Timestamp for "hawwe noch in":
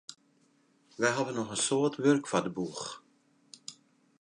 1.15-1.61